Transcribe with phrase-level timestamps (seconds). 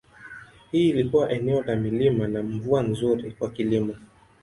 [0.71, 3.95] Hili lilikuwa eneo la milima na mvua nzuri kwa kilimo.